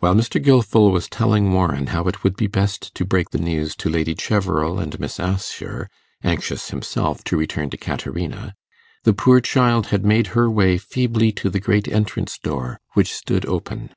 [0.00, 0.38] While Mr.
[0.38, 4.14] Gilfil was telling Warren how it would be best to break the news to Lady
[4.14, 5.88] Cheverel and Miss Assher,
[6.22, 8.54] anxious himself to return to Caterina,
[9.04, 13.46] the poor child had made her way feebly to the great entrance door, which stood
[13.46, 13.94] open.